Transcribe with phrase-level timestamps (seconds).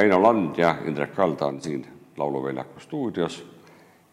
[0.00, 3.50] Väino Land ja Indrek Kalda on siin Lauluväljaku stuudios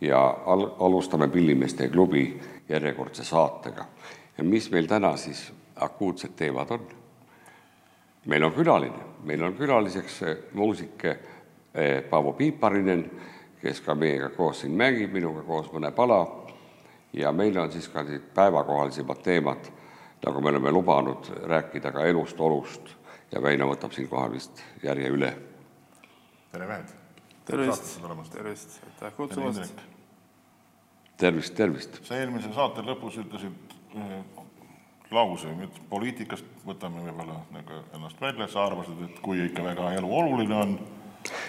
[0.02, 3.86] ja al alustame Pillimeeste klubi järjekordse saatega.
[4.38, 6.88] ja mis meil täna siis akuutsed teemad on?
[8.26, 10.22] meil on külaline, meil on külaliseks
[10.53, 13.12] muusik eh, Paavo Piiparinen,
[13.62, 16.47] kes ka meiega koos siin mängib, minuga koos mõne pala.
[17.14, 19.72] ja meil on siis ka need päevakohalisemad teemad,
[20.26, 22.96] nagu me oleme lubanud rääkida ka elust, olust
[23.31, 25.38] ja Väino võtab siinkohal vist järje üle.
[26.52, 26.91] Tere, mehed!
[27.46, 28.00] tervist,
[28.31, 29.81] tervist, aitäh kutsumast!
[31.18, 32.00] tervist, tervist!
[32.08, 34.22] sa eelmise saate lõpus ütlesid ühe
[35.12, 40.09] lause, et poliitikast võtame võib-olla nagu ennast välja, sa arvasid, et kui ikka väga elu
[40.19, 40.75] oluline on.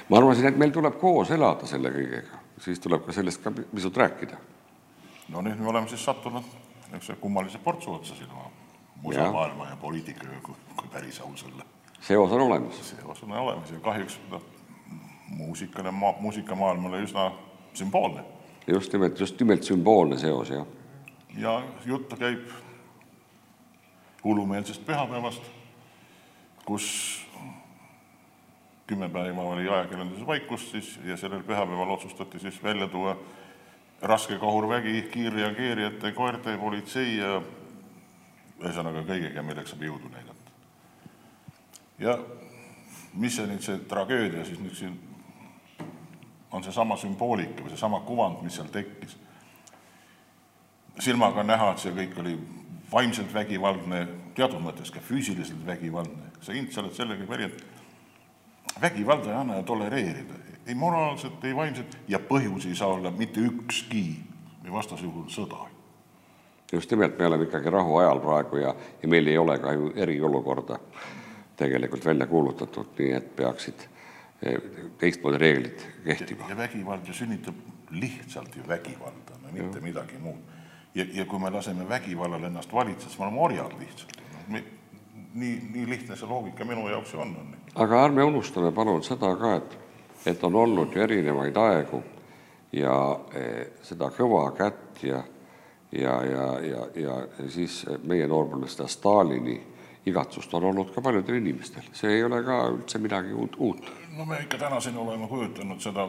[0.08, 3.96] ma arvasin, et meil tuleb koos elada selle kõigega, siis tuleb ka sellest ka pisut
[3.98, 4.38] rääkida.
[5.34, 6.46] no nüüd me oleme siis sattunud
[6.88, 8.50] niisuguse kummalise portsu otsa siin oma
[9.02, 11.66] musamaailma ja poliitikaga, kui, kui päris aus olla.
[12.00, 12.78] seos on olemas.
[12.94, 14.42] seos on olemas ja kahjuks noh,
[15.28, 15.90] muusikale,
[16.20, 17.32] muusikamaailmale üsna
[17.74, 18.24] sümboolne.
[18.66, 20.66] just nimelt, just nimelt sümboolne seos, jah.
[21.36, 22.48] ja jutt käib
[24.24, 25.42] hullumeelsest pühapäevast,
[26.64, 26.88] kus
[28.86, 33.16] kümme päeva oli ajakirjanduses vaikust siis ja sellel pühapäeval otsustati siis välja tuua
[34.02, 37.40] raske kahurvägi, kiirreageerijate, koerte, politsei ja
[38.62, 40.52] ühesõnaga kõigega, milleks saab jõudu näidata.
[41.98, 42.18] ja
[43.14, 44.96] mis see nüüd, see tragöödia siis nüüd siin
[46.52, 49.16] on seesama sümboolika või seesama kuvand, mis seal tekkis.
[50.98, 52.38] silmaga on näha, et see kõik oli
[52.92, 56.32] vaimselt vägivaldne, teatud mõttes ka füüsiliselt vägivaldne.
[56.40, 57.64] sa hind, sa oled sellega päri, et
[58.80, 60.34] vägivalda ei anna ju tolereerida,
[60.66, 64.22] ei moraalselt, ei vaimselt ja põhjus ei saa olla mitte ükski
[64.64, 65.66] või vastasel juhul sõda.
[66.72, 70.78] just nimelt, me oleme ikkagi rahuajal praegu ja, ja meil ei ole ka ju eriolukorda
[71.56, 73.88] tegelikult välja kuulutatud, nii et peaksid
[74.98, 76.46] teistmoodi reeglid kehtima.
[76.48, 77.54] ja vägivald ju sünnitab
[77.90, 79.82] lihtsalt ju vägivalda, no mitte ja.
[79.82, 80.36] midagi muud.
[80.94, 84.58] ja, ja kui me laseme vägivallal ennast valitseda, siis me oleme orjad lihtsalt no,.
[85.34, 87.56] nii, nii lihtne see loogika minu jaoks ju on, on.
[87.74, 89.78] aga ärme unustame palun seda ka, et,
[90.26, 92.02] et on olnud ju erinevaid aegu
[92.72, 92.94] ja
[93.34, 95.22] eh, seda kõva kätt ja
[95.92, 97.14] ja, ja, ja, ja
[97.48, 99.56] siis meie noorpõlves seda Stalini
[100.08, 104.40] igatsust on olnud ka paljudel inimestel, see ei ole ka üldse midagi uut, no me
[104.44, 106.08] ikka tänaseni oleme kujutanud seda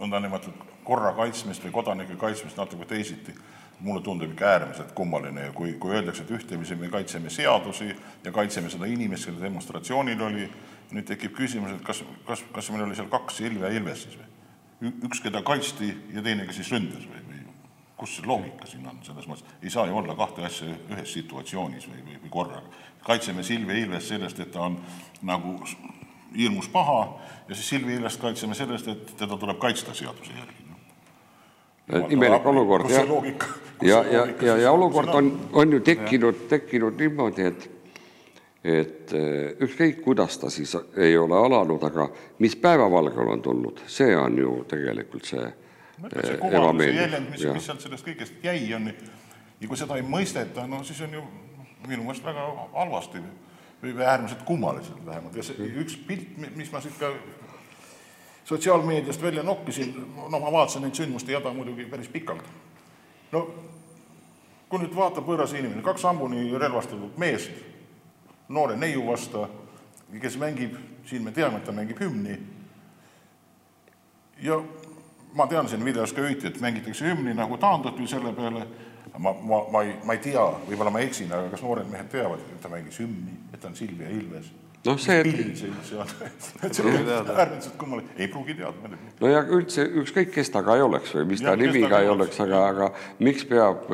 [0.00, 3.34] nõndanimetatud korra kaitsmist või kodanike kaitsmist natuke teisiti.
[3.80, 7.86] mulle tundub ikka äärmiselt kummaline ja kui, kui öeldakse, et ühtepidi me kaitseme seadusi
[8.24, 10.50] ja kaitseme seda inimest, kelle demonstratsioonil oli,
[10.92, 14.28] nüüd tekib küsimus, et kas, kas, kas meil oli seal kaks Ilve Ilves siis või?
[15.06, 17.40] üks, keda kaitsti ja teine, kes siis ründas või, või
[18.00, 21.88] kus see loogika siin on, selles mõttes ei saa ju olla kahte asja ühes situatsioonis
[21.88, 22.84] või, või, või korraga.
[23.04, 24.78] Kaitseme Silvia Ilvest sellest, et ta on
[25.22, 25.58] nagu
[26.36, 32.06] hirmus paha ja siis Silvia Ilvest kaitseme sellest, et teda tuleb kaitsta seaduse järgi no..
[32.08, 33.04] imelik olukord jah.
[33.82, 37.70] ja, ja, ja, ja olukord on, on ju tekkinud, tekkinud niimoodi, et
[38.64, 42.10] et eh, ükskõik, kuidas ta siis ei ole alanud, aga
[42.44, 45.46] mis päevavalgele on tulnud, see on ju tegelikult see
[46.40, 50.66] kuvamus ja jäljend, mis, mis sealt sellest kõigest jäi, on ja kui seda ei mõisteta,
[50.68, 51.24] no siis on ju
[51.86, 53.22] minu meelest väga halvasti.
[53.80, 55.36] Või äärmiselt kummaliselt vähemalt.
[55.36, 57.08] Ja see üks pilt, mis ma siit ka
[58.44, 59.94] sotsiaalmeediast välja nokkisin,
[60.28, 62.44] no ma vaatasin neid sündmuste jada muidugi päris pikalt.
[63.32, 63.46] no
[64.70, 67.50] kui nüüd vaatab võõras inimene, kaks hambuni relvastatud meest,
[68.54, 69.42] noore neiu vastu,
[70.22, 72.36] kes mängib, siin me teame, et ta mängib hümni,
[74.46, 74.60] ja
[75.34, 78.66] ma tean, siin videos ka hüüti, et mängitakse hümni nagu taandati selle peale,
[79.18, 82.42] ma, ma, ma ei, ma ei tea, võib-olla ma eksin, aga kas noored mehed teavad,
[82.54, 84.50] et ta mängis hümni, et ta on Silvia Ilves?
[84.86, 86.12] noh, see pill see üldse on,
[86.64, 89.10] et see on äärmiselt kummaline, ei pruugi teada muidugi.
[89.20, 92.00] no ja üldse ükskõik, kes ta ka ei oleks või mis ta ja, nimi ka
[92.00, 92.88] ei oleks, aga, aga
[93.20, 93.92] miks peab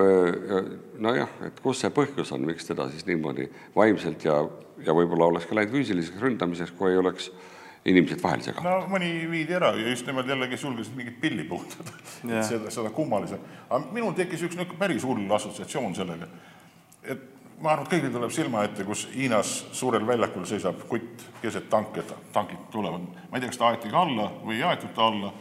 [1.03, 4.39] nojah, et kus see põhjus on, miks teda siis niimoodi vaimselt ja,
[4.87, 7.51] ja võib-olla oleks ka läinud füüsiliseks ründamiseks, kui ei oleks äh,
[7.87, 8.67] inimesed vahele segada.
[8.67, 11.95] no mõni viidi ära ja just nimelt jälle, kes julgesid mingit pilli puhutada
[12.27, 13.39] yeah., seda, seda kummalise.
[13.71, 16.29] aga minul tekkis üks niisugune päris hull assotsiatsioon sellega,
[17.05, 17.25] et
[17.61, 22.05] ma arvan, et kõigil tuleb silma ette, kus Hiinas suurel väljakul seisab kutt keset tanke,
[22.35, 25.33] tankid tulevad, ma ei tea, kas ta aeti ka alla või ei aetud ta alla,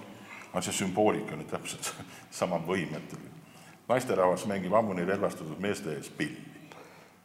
[0.52, 1.94] aga see sümboolika on ju täpselt
[2.42, 3.20] sama võimetu.
[3.88, 6.54] naisterahvas mängib ammuni relvastatud meeste ees pilli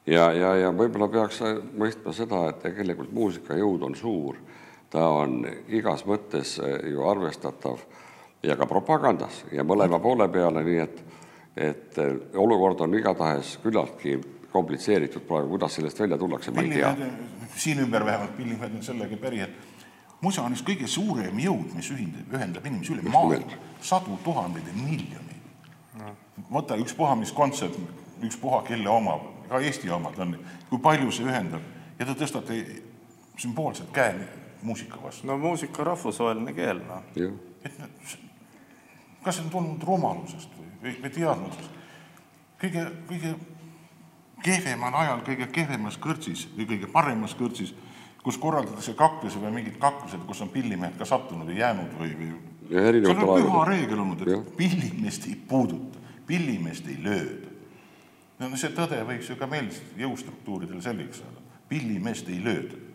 [0.06, 1.40] ja, ja, ja võib-olla peaks
[1.78, 4.36] mõistma seda, et tegelikult muusika jõud on suur
[4.90, 7.78] ta on igas mõttes eh, ju arvestatav
[8.42, 11.02] ja ka propagandas ja mõlema poole peale, nii et,
[11.56, 14.18] et eh, olukord on igatahes küllaltki
[14.50, 16.94] komplitseeritud praegu, kuidas sellest välja tullakse, ma ei tea.
[17.54, 21.90] siin ümber vähemalt pillimehed on sellega päri, et musa on just kõige suurem jõud, mis
[21.94, 25.28] ühindab, ühendab inimesi üle maailma, sadu tuhandeid ja miljoneid.
[26.00, 26.14] No..
[26.50, 27.78] võta ükspuha, mis kontsert,
[28.26, 30.34] ükspuha kelle oma, ka Eesti omad on,
[30.70, 31.62] kui palju see ühendab.
[31.98, 32.58] Ja te tõstate
[33.38, 34.14] sümboolselt käe
[34.62, 35.26] muusika vastu.
[35.26, 37.02] no muusika rahvusvaheline keel, noh.
[37.64, 38.18] et
[39.24, 41.78] kas see on tulnud rumalusest või, või, või teadmatusest?
[42.60, 43.34] kõige, kõige
[44.44, 47.74] kehvemal ajal, kõige kehvemas kõrtsis või kõige paremas kõrtsis,
[48.24, 52.32] kus korraldatakse kaklusi või mingid kaklused, kus on pillimehed ka sattunud või jäänud või, või
[52.70, 54.40] see on püha reegel olnud, et ja.
[54.56, 57.48] pillimeest ei puuduta, pillimeest ei lööda.
[58.40, 59.68] no see tõde võiks ju ka meil
[59.98, 62.86] jõustruktuuridel selgeks saada, pillimeest ei lööda.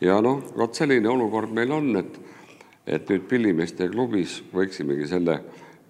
[0.00, 2.20] Ja noh, vot selline olukord meil on, et
[2.86, 5.38] et nüüd pillimeeste klubis võiksimegi selle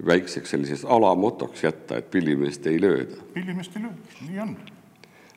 [0.07, 3.19] väikseks selliseks alamotoks jätta, et pillimeest ei lööda.
[3.35, 4.57] pillimeest ei lööda, nii on.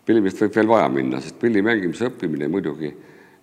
[0.06, 2.94] pillimeest võib veel vaja minna, sest pilli mängimise õppimine muidugi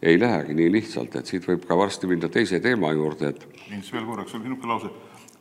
[0.02, 3.44] ei lähegi nii lihtsalt, et siit võib ka varsti minna teise teema juurde, et.
[3.72, 4.90] Ints veel korraks, oli niisugune lause,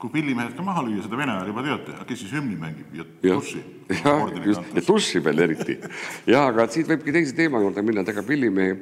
[0.03, 2.97] kui pillimehed ka maha lüüa, seda vene ajal juba teate, aga kes siis hümni mängib
[2.97, 3.61] ja, tussi.
[4.01, 5.77] jah, just, ja tussi veel eriti.
[6.27, 8.75] jah, aga siit võibki teise teema juurde minna, et ega pillimehi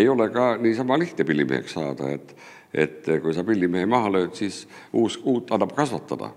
[0.00, 2.34] ei ole ka niisama lihtne pillimeheks saada, et
[2.74, 6.32] et kui sa pillimehe maha lööd, siis uus, uut annab kasvatada.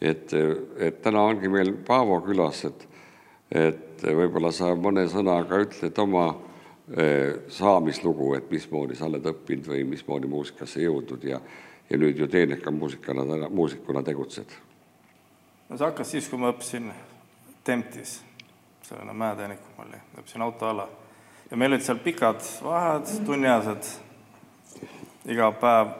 [0.00, 0.30] et,
[0.78, 2.86] et täna ongi meil Paavo külas, et,
[3.50, 6.26] et võib-olla sa mõne sõnaga ütled oma
[6.94, 11.40] eh, saamislugu, et mismoodi sa oled õppinud või mismoodi muusikasse jõudnud ja,
[11.90, 14.50] ja nüüd ju teeneka muusikana, muusikuna tegutsed.
[15.68, 16.92] no see hakkas siis, kui ma õppisin
[17.66, 18.20] Temptis,
[18.86, 20.88] selline mäetehnikum oli, õppisin autoala
[21.50, 23.90] ja meil olid seal pikad vahed, tunniajased
[25.30, 25.94] iga päev.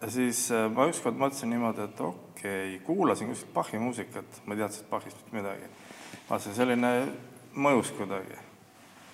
[0.00, 4.54] ja siis äh, ma ükskord mõtlesin niimoodi, et okei okay,, kuulasin kuskilt Bachi muusikat, ma
[4.54, 5.70] ei teadnud Bachist mitte midagi.
[6.30, 6.92] vaatasin, selline
[7.54, 8.38] mõjus kuidagi.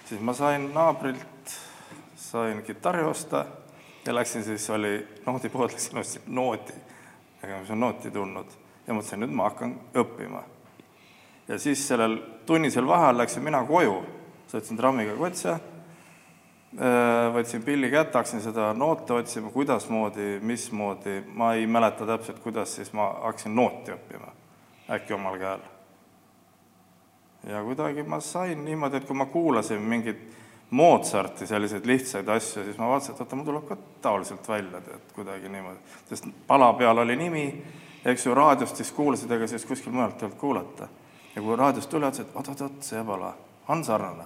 [0.08, 1.56] siis ma sain naabrilt,
[2.16, 3.46] sain kitarri osta
[4.06, 4.96] ja läksin siis, oli
[5.26, 6.72] noodipood, läksin ostsin nooti,
[7.42, 8.56] ega mis on nooti tulnud.
[8.86, 10.42] Ja mõtlesin, nüüd ma hakkan õppima.
[11.48, 14.02] ja siis sellel tunnisel vaheajal läksin mina koju,
[14.52, 15.58] sõitsin trammiga Kotse
[16.74, 22.72] Äh, võtsin pilli kätte, hakkasin seda noote otsima, kuidasmoodi, mismoodi, ma ei mäleta täpselt, kuidas,
[22.74, 24.32] siis ma hakkasin nooti õppima,
[24.96, 25.62] äkki omal käel.
[27.46, 30.18] ja kuidagi ma sain niimoodi, et kui ma kuulasin mingit
[30.70, 35.12] Mozarti selliseid lihtsaid asju, siis ma vaatasin, et oota, mul tuleb ka taoliselt välja, tead,
[35.14, 35.78] kuidagi niimoodi.
[36.08, 37.44] sest pala peal oli nimi,
[38.04, 40.88] eks ju, raadiost siis kuulasid, ega siis kuskil mujalt ei olnud kuulata.
[41.36, 43.34] ja kui raadiost tuli, ütlesin, et oot-oot-oot, see pala
[43.68, 44.24] on sarnane.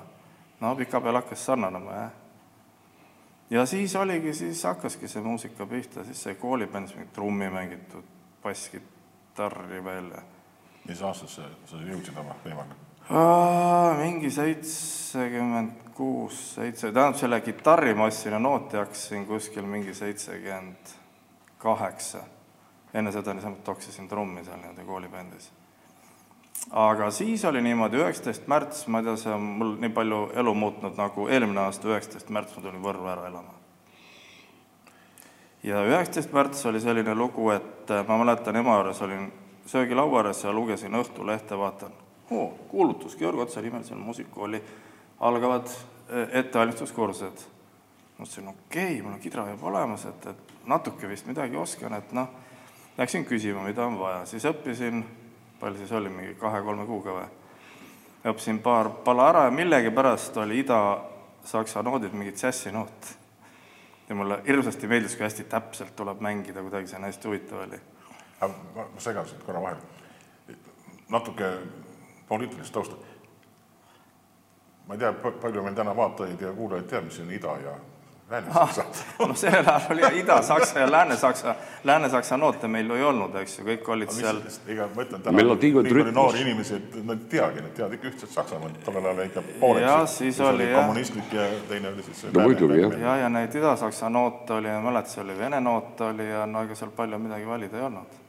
[0.61, 2.11] no pikapeal hakkas sarnanema, jah
[3.51, 8.05] ja siis oligi, siis hakkaski see muusika pihta, siis sai koolibändis mingit trummi mängitud,
[8.43, 10.13] basskitarri veel.
[10.89, 12.77] mis aastasse sa jõudsid oma teemaga?
[13.99, 20.97] mingi seitsekümmend kuus, seitse, tähendab selle kitarrimassi ja nooti hakkasin kuskil mingi seitsekümmend
[21.59, 22.19] kaheksa.
[22.95, 25.51] enne seda niisama toksisin trummi seal nii-öelda koolibändis
[26.71, 30.55] aga siis oli niimoodi, üheksateist märts, ma ei tea, see on mul nii palju elu
[30.55, 33.55] muutnud, nagu eelmine aasta üheksateist märts ma tulin Võrru ära elama.
[35.63, 39.31] ja üheksateist märts oli selline lugu, et äh, ma mäletan, ema juures olin
[39.67, 41.93] söögilaua ääres ja lugesin Õhtulehte, vaatan,
[42.31, 44.63] oo, kuulutus, Georg Otsa nimelisel muusikakooli
[45.21, 47.47] algavad äh, ettevalmistuskursused.
[48.19, 52.13] mõtlesin, okei okay,, mul on kidra juba olemas, et, et natuke vist midagi oskan, et
[52.13, 52.29] noh,
[52.99, 55.05] läksin küsima, mida on vaja, siis õppisin
[55.61, 57.29] palju siis oli, mingi kahe-kolme kuuga või?
[58.29, 63.13] õppisin paar pala ära ja millegipärast oli ida-saksa noodid mingi džässinoot.
[64.09, 67.81] ja mulle hirmsasti meeldis, kui hästi täpselt tuleb mängida, kuidagi see on hästi huvitav oli.
[68.41, 70.59] ma, ma segasin korra vahele.
[71.09, 71.53] natuke
[72.29, 72.97] poliitilist tausta.
[74.89, 77.77] Ma ei tea, palju meil täna vaatajaid ja kuulajaid teab, mis on ida ja
[78.31, 78.85] Lääne-Saksa
[79.29, 81.55] no sellel ajal oli Ida-Saksa ja Lääne-Saksa,
[81.85, 84.41] Lääne-Saksa noote meil ju ei olnud, eks ju, kõik olid mis, seal.
[84.69, 88.11] ega ma ütlen täna, nii palju noori inimesi, et nad ei teagi, nad teavad ikka
[88.11, 89.87] ühtset Saksamaad, tollel ajal ikka pooleks.
[89.87, 90.81] ja siis oli, oli jah.
[90.81, 92.25] kommunistlik ja teine oli siis.
[92.33, 93.01] no muidugi jah.
[93.01, 96.69] ja, ja neid Ida-Saksa noote oli, ma mäletan, see oli Vene noot oli ja no
[96.69, 98.25] ega seal palju midagi valida ei olnud.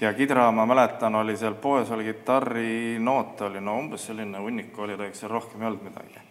[0.00, 4.98] Ja kidra, ma mäletan, oli seal poes oli kitarrinoot oli no umbes selline hunnik oli,
[4.98, 6.26] ega seal rohkem ei olnud midagi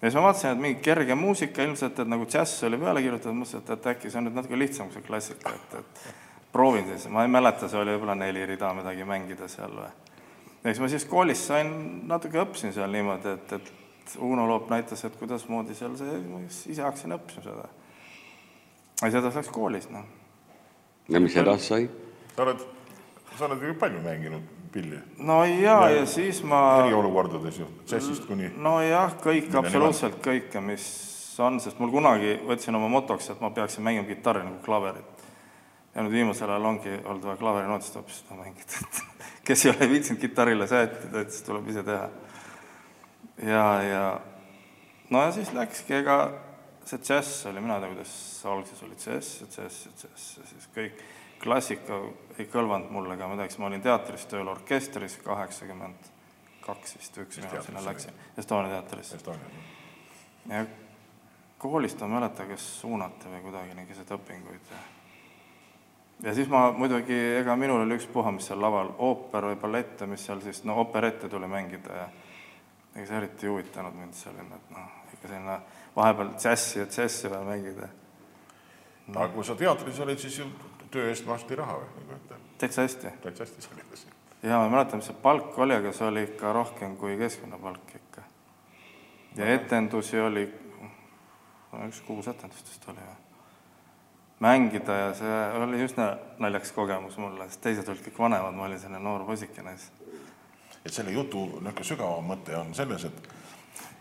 [0.00, 3.36] ja siis ma vaatasin, et mingi kerge muusika ilmselt, et nagu džäss oli peale kirjutatud,
[3.36, 6.86] mõtlesin, et, et äkki see on nüüd natuke lihtsam kui see klassika, et, et proovin
[6.88, 9.90] siis, ma ei mäleta, see oli võib-olla neli rida midagi mängida seal või.
[10.62, 11.74] ja siis ma siis koolis sain,
[12.08, 16.82] natuke õppisin seal niimoodi, et, et Uno Loop näitas, et kuidasmoodi seal see, ma ise
[16.82, 17.68] hakkasin õppima seda.
[17.68, 20.08] ja siis edasi läks koolis, noh.
[21.08, 21.90] ja mis edasi sai?
[22.34, 22.64] sa oled,
[23.40, 24.98] sa oled ju palju mänginud pilli?
[25.18, 30.84] no jaa, ja siis ma eriolukordades ju, džässist kuni nojah, kõik, absoluutselt kõike, mis
[31.40, 35.24] on, sest mul kunagi võtsin oma motoks, et ma peaksin mängima kitarri nagu klaverit.
[35.94, 39.00] ja nüüd viimasel ajal ongi olnud vaja klaverinootist hoopis seda mängida, et
[39.48, 42.10] kes ei ole viitsinud kitarrile sättida, et siis tuleb ise teha.
[43.46, 44.04] ja, ja
[45.10, 46.20] no ja siis läkski, ega
[46.84, 48.12] see džäss oli, mina ei tea, kuidas
[48.52, 51.02] alguses oli džäss ja džäss ja džäss ja siis kõik
[51.42, 51.98] klassika
[52.38, 56.10] ei kõlvanud mulle ka midagi, siis ma olin teatris tööl orkestris kaheksakümmend
[56.64, 59.14] kaks vist, üks mina sinna läksin, Estonia teatris.
[60.50, 60.64] Ja
[61.60, 64.72] koolist ma ei mäleta, kas suunati või kuidagi nii keset õpinguid.
[66.24, 70.08] ja siis ma muidugi, ega minul oli ükspuha, mis seal laval, ooper või ballett ja
[70.08, 72.08] mis seal siis, no operette tuli mängida ja
[72.94, 75.58] ega see eriti ei huvitanud mind selline, et noh, ikka selline
[75.96, 77.88] vahepeal džässi ja džässi veel mängida.
[79.14, 80.48] aga kui sa teatris olid, siis ju
[80.90, 82.40] töö eest maksti raha või, nagu öelda.
[82.58, 83.14] täitsa hästi.
[83.22, 84.14] täitsa hästi sa olid siin.
[84.42, 87.58] ja ma ei mäleta, mis see palk oli, aga see oli ikka rohkem kui keskmine
[87.62, 88.22] palk ikka.
[89.36, 90.46] ja etendusi oli,
[91.72, 93.18] no üks kuus etendust vist oli või?
[94.40, 98.80] mängida ja see oli üsna naljakas kogemus mulle, sest teised olid kõik vanemad, ma olin
[98.80, 99.92] selline noor poisikene siis.
[100.84, 103.36] et selle jutu niisugune sügavam mõte on selles, et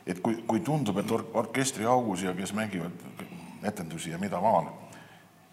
[0.10, 3.04] et kui, kui tundub, et or-, orkestriaugus ja kes mängivad
[3.64, 4.72] etendusi ja mida maal,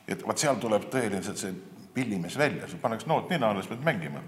[0.08, 1.54] et vot seal tuleb tõeliselt see
[1.96, 4.20] pillimees välja, sul pannakse noot nina alla, siis pead mängima.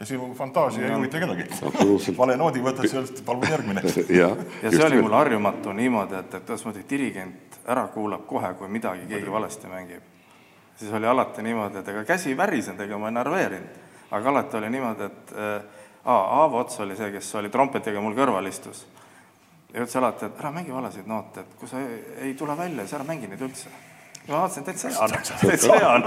[0.00, 1.44] ja sinu fantaasia ei huvita kedagi.
[2.18, 3.84] Vale noodi võtad sealt, palun järgmine.
[4.20, 4.34] jah.
[4.62, 9.06] ja see oli mul harjumatu niimoodi, et, et ühesõnaga dirigent ära kuulab kohe, kui midagi
[9.06, 10.02] keegi valesti mängib.
[10.76, 13.80] siis oli alati niimoodi, et ega käsi ei värisenud, ega ma ei närveerinud,
[14.10, 18.50] aga alati oli niimoodi, et äh, Aavo Ots oli see, kes oli trompetiga mul kõrval
[18.50, 18.86] istus.
[19.72, 22.82] ja ütles alati, et ära mängi valesid noote, et kui sa ei, ei tule välja,
[22.82, 23.70] siis ära mängi neid üldse.
[24.28, 26.04] Ja ma vaatasin, täitsa hea on, täitsa hea on.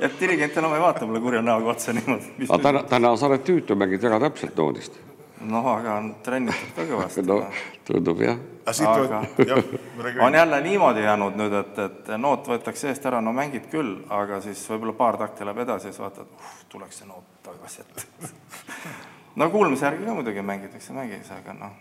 [0.00, 2.46] et dirigent enam ei vaata mulle kurja näoga otsa niimoodi.
[2.48, 4.98] aga täna, täna sa oled tüütu, mängid väga täpselt noodist.
[5.40, 7.62] noh, aga on trennitud ka kõvasti no noh.
[7.84, 8.38] tundub jah.
[8.66, 9.22] aga
[10.26, 14.40] on jälle niimoodi jäänud nüüd, et, et noot võetakse eest ära, no mängid küll, aga
[14.44, 18.30] siis võib-olla paar takti läheb edasi ja siis vaatad, uh, tuleks see noot tagasi, et
[19.40, 21.76] no kuulmise järgi ka muidugi mängitakse, mängis, aga noh,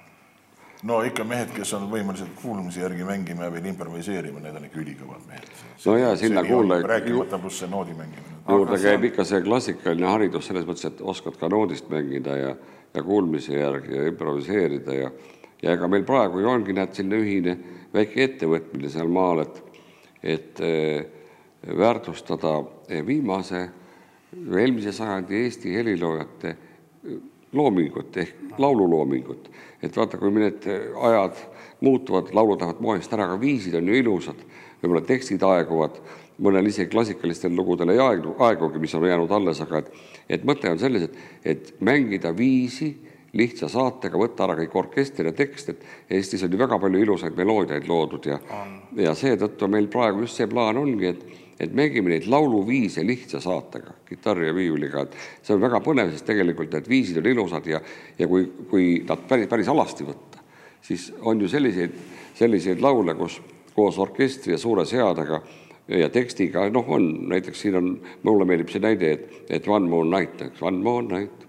[0.83, 4.81] no ikka mehed, kes on võimelised kuulmise järgi mängima ja veel improviseerima, need on ikka
[4.81, 5.51] ülikõvad mehed.
[5.85, 8.35] No jaa, sinna kuule- rääkimata pluss see noodi mängimine.
[8.49, 12.37] juurde see käib on- ikka see klassikaline haridus selles mõttes, et oskad ka noodist mängida
[12.37, 12.55] ja,
[12.93, 15.11] ja kuulmise järgi ja improviseerida ja,
[15.61, 17.57] ja ega meil praegu ju ongi, näed, selline ühine
[17.93, 19.63] väike ettevõtmine seal maal, et,
[20.23, 21.05] et eh,
[21.77, 23.69] väärtustada eh, viimase,
[24.33, 26.57] eelmise sajandi Eesti heliloojate
[27.53, 29.49] loomingut ehk laululoomingut.
[29.83, 30.65] et vaata, kui need
[31.01, 31.39] ajad
[31.83, 34.43] muutuvad, laulud lähevad moest ära, aga viisid on ju ilusad,
[34.81, 35.97] võib-olla tekstid aeguvad,
[36.43, 39.91] mõnel isegi klassikalistel lugudel ei aegu, aegugi, mis on jäänud alles, aga et,
[40.37, 42.93] et mõte on selles, et, et mängida viisi
[43.33, 47.37] lihtsa saatega, võtta ära kõik orkester ja tekst, et Eestis on ju väga palju ilusaid
[47.37, 48.37] meloodiaid loodud ja,
[48.95, 51.23] ja seetõttu meil praegu just see plaan ongi, et,
[51.63, 56.27] et mängime neid lauluviise lihtsa saatega, kitarri ja viiuliga, et see on väga põnev, sest
[56.27, 57.81] tegelikult need viisid on ilusad ja,
[58.19, 60.43] ja kui, kui nad päris, päris alasti võtta,
[60.83, 61.97] siis on ju selliseid,
[62.37, 63.39] selliseid laule, kus
[63.73, 65.41] koos orkestri ja suure seadega
[65.87, 67.93] ja tekstiga, noh, on näiteks siin on,
[68.23, 71.47] mulle meeldib see näide, et, et One More Night, eks, One More Night,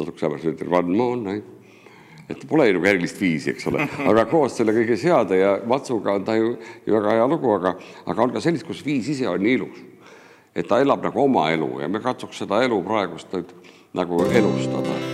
[0.00, 1.59] natuke samas ütled One More Night,
[2.30, 6.26] et pole nagu erilist viisi, eks ole, aga koos selle kõige seade ja matsuga on
[6.26, 6.54] ta ju,
[6.86, 7.74] ju väga hea lugu, aga,
[8.06, 9.86] aga on ka sellist, kus viis ise on nii ilus.
[10.54, 13.54] et ta elab nagu oma elu ja me katsuks seda elu praegust nüüd
[13.94, 15.09] nagu elustada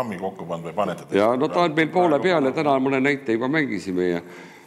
[0.00, 1.06] programmi kokku pannud või panete?
[1.16, 4.22] ja no ta on meil poole peal ja täna mõne näite juba mängisime ja,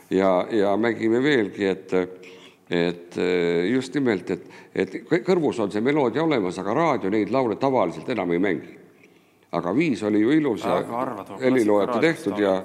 [0.09, 1.93] ja, ja mängime veelgi, et,
[2.69, 3.17] et
[3.71, 8.31] just nimelt, et, et kõrvus on see meloodia olemas, aga raadio neid laule tavaliselt enam
[8.31, 8.79] ei mängi.
[9.51, 10.79] aga viis oli ju ilus ja
[11.41, 12.63] heliloojate tehtud ja,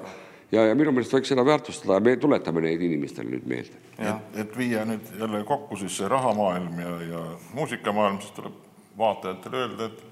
[0.52, 3.76] ja, ja minu meelest võiks seda väärtustada ja me tuletame neid inimestele nüüd meelde.
[3.98, 8.64] et, et viia nüüd jälle kokku siis see rahamaailm ja, ja muusikamaailm, siis tuleb
[8.98, 10.09] vaatajatele öelda, et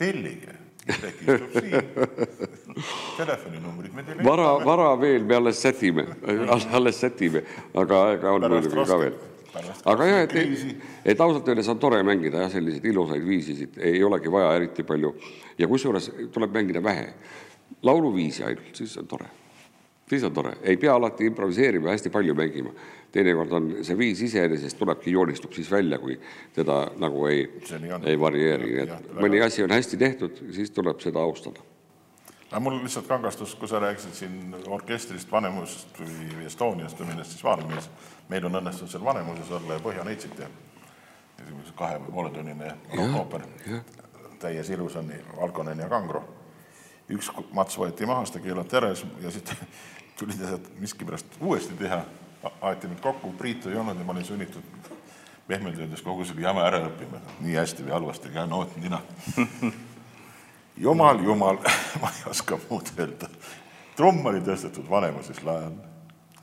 [0.00, 0.54] tellige,
[0.86, 1.74] Indrek istub siin.
[3.20, 6.06] telefoninumbrid me teile vara, vara veel me alles sätime,
[6.72, 7.42] alles sätime,
[7.74, 9.18] aga aega on muidugi ka veel.
[9.92, 10.78] aga jah, et,
[11.12, 15.12] et ausalt öeldes on tore mängida jah, selliseid ilusaid viisisid, ei olegi vaja eriti palju.
[15.58, 17.12] Ja kusjuures tuleb mängida vähe.
[17.82, 19.28] lauluviisi ainult, siis on tore
[20.10, 22.70] siis on tore, ei pea alati improviseerima, hästi palju mängima.
[23.12, 26.14] teinekord on see viis iseenesest tulebki, joonistub siis välja, kui
[26.54, 27.42] teda nagu ei,
[28.06, 31.60] ei varieeri, nii et mõni asi on hästi tehtud, siis tuleb seda austada.
[32.50, 37.44] aga mul lihtsalt kangastus, kui sa rääkisid siin orkestrist, Vanemusest või Estoniast või millest siis
[37.44, 37.90] Vanemuses,
[38.28, 40.50] meil on õnnestunud seal Vanemuses olla ja Põhja-Neitsit teha.
[41.40, 42.74] niisugune kahe või pooletunnine
[43.16, 43.46] ooper,
[44.38, 46.24] täies ilus on Valkonen ja Kangro.
[47.10, 49.54] Üks mats võeti maha, seda keelati ära ja siis
[50.20, 52.02] tuli sealt miskipärast uuesti teha,
[52.60, 54.62] aeti mind kokku, Priitu ei olnud ja ma olin sunnitud
[55.48, 59.00] pehmelt öeldes kogu selle jama ära õppima, nii hästi või halvasti, aga no nina.
[60.76, 61.62] jumal, jumal,
[62.02, 63.30] ma ei oska muud öelda.
[63.96, 65.80] trumm oli tõstetud Vanemuses lae all,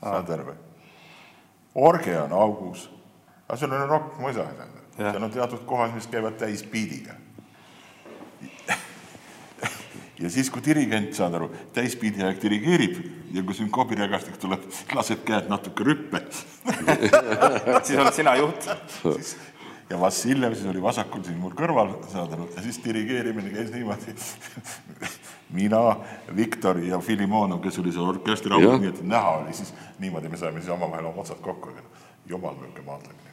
[0.02, 0.56] saa terve.
[1.74, 2.90] orge on augus,
[3.46, 4.50] aga seal on rokkmusa,
[4.98, 7.14] seal on teatud kohad, mis käivad täis biidiga
[10.20, 12.96] ja siis, kui dirigent, saad aru, täispiidi aeg dirigeerib
[13.34, 16.22] ja kui sünkoobiräägastik tuleb, lased käed natuke rüppe.
[17.86, 18.66] Siis oled sina juht.
[19.88, 24.12] Ja Vassiljev siis oli vasakul siin mul kõrval, saad aru, ja siis dirigeerimine käis niimoodi.
[25.56, 25.80] Mina,
[26.36, 30.36] Viktor ja Filimonov, kes oli see orkestri au, nii et näha oli siis niimoodi, me
[30.36, 31.86] saime siis omavahel oma otsad kokku, aga
[32.28, 33.27] jumal, niisugune maadlemine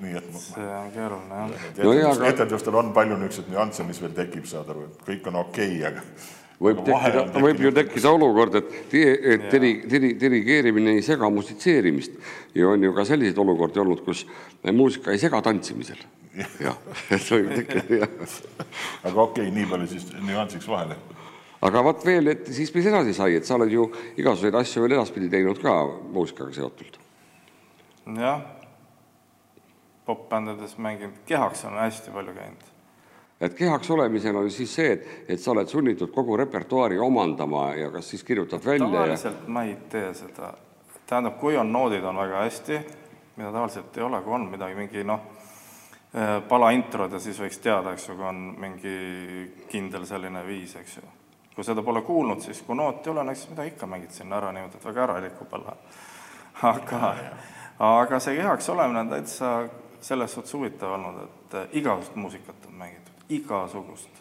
[0.00, 1.92] nii et see on keeruline jah no.
[1.92, 5.74] etendustel, etendustel on palju niisuguseid nüansse, mis veel tekib, saad aru, et kõik on okei
[5.76, 6.04] okay,, aga
[6.60, 12.16] võib tekkida, võib ju tekkida olukord, et, et diri, diri, dirigeerimine ei sega musitseerimist
[12.56, 14.26] ja on ju ka selliseid olukordi olnud, kus
[14.72, 16.02] muusika ei sega tantsimisel.
[16.66, 16.76] jah,
[17.10, 18.36] et võib tekkida, jah.
[19.08, 20.96] aga okei okay,, nii palju siis nüansiks vahele.
[21.66, 24.96] aga vot veel, et siis mis edasi sai, et sa oled ju igasuguseid asju veel
[24.96, 25.82] edaspidi teinud ka
[26.14, 27.00] muusikaga seotult.
[28.16, 28.59] jah
[30.10, 32.68] popbändides mänginud, kehaks olen hästi palju käinud.
[33.40, 37.90] et kehaks olemisel on siis see, et, et sa oled sunnitud kogu repertuaari omandama ja
[37.90, 39.52] kas siis kirjutad välja tavaliselt ja...
[39.52, 40.54] ma ei tee seda.
[41.06, 42.80] tähendab, kui on noodid on väga hästi,
[43.36, 45.22] mida tavaliselt ei ole, kui on midagi, mingi noh,
[46.14, 48.94] eh, pala introd ja siis võiks teada, eks ju, kui on mingi
[49.70, 51.08] kindel selline viis, eks ju.
[51.54, 54.36] kui seda pole kuulnud, siis kui nooti ei ole, no eks mida ikka mängid sinna
[54.38, 55.76] ära niimoodi, et väga ära ei riku palla.
[56.72, 57.14] aga,
[57.80, 59.50] aga see kehaks olemine on täitsa
[60.00, 64.20] selles suhtes huvitav olnud, et äh, igasugust muusikat on mängitud, igasugust.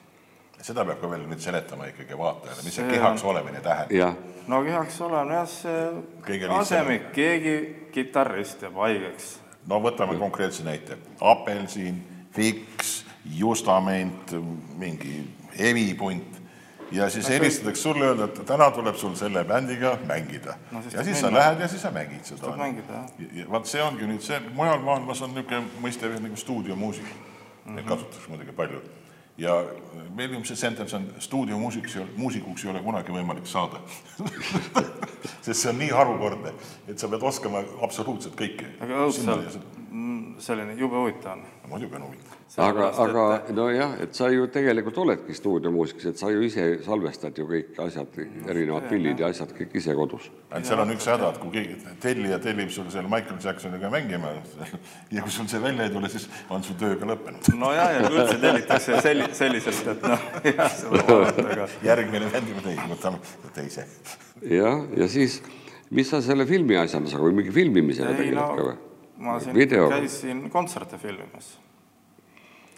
[0.61, 3.29] seda peab ka veel nüüd seletama ikkagi vaatajale, mis see, see kehaks on...
[3.31, 4.25] olemine tähendab.
[4.47, 7.55] no kehaks olemine jah, see asemik, keegi
[7.95, 9.29] kitarrist jääb haigeks.
[9.67, 12.03] no võtame konkreetse näite, apelsin,
[12.35, 13.05] fiks,
[13.39, 14.35] justament,
[14.79, 15.23] mingi
[15.59, 16.38] hevipunt
[16.91, 20.81] ja siis helistatakse sulle, öelda, et täna tuleb sul selle bändiga mängida no,.
[20.93, 22.53] ja siis sa lähed ja siis sa mängid seda.
[23.49, 27.77] vaat see ongi nüüd see, mujal maailmas on niisugune mõiste nagu stuudiomuusika mm.
[27.77, 27.87] -hmm.
[27.87, 28.81] kasutatakse muidugi palju.
[29.37, 29.63] ja
[30.15, 33.79] meil ilmselt sentence on stuudiomuusiks, muusikuks ei ole kunagi võimalik saada
[35.45, 36.53] sest see on nii harukordne,
[36.87, 38.73] et sa pead oskama absoluutselt kõike.
[38.81, 41.45] aga õudselt, mm, selline jube huvitav on.
[41.69, 43.49] muidugi on huvitav aga, aga et...
[43.53, 48.17] nojah, et sa ju tegelikult oledki stuudiomuusikas, et sa ju ise salvestad ju kõik asjad,
[48.49, 50.29] erinevad pillid ja asjad kõik ise kodus.
[50.49, 54.33] ainult seal on üks häda, et kui keegi tellija tellib sulle selle Michael Jacksoniga mängima
[55.15, 57.51] ja kui sul see välja ei tule, siis on su töö ka lõppenud.
[57.59, 62.33] no ja, ja kui üldse tellitakse selli-, selliselt, et noh, jah, seda vaadata, aga järgmine
[62.33, 63.23] vend juba tegi, võtame
[63.61, 63.87] teise.
[64.57, 65.39] jah, ja siis,
[65.93, 68.77] mis sa selle filmi asjandusega või mingi filmimisega tegeled no, ka või?
[69.19, 69.89] ma siin Video.
[69.91, 71.57] käisin kontserte filmimas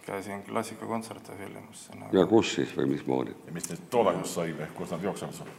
[0.05, 1.89] käisin klassikakontserte filmimas.
[2.11, 3.35] ja kus siis või mismoodi?
[3.47, 5.51] ja mis neist toolangust sai või kus nad jooksevad sul?